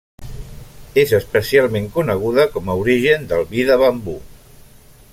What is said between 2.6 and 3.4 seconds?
a origen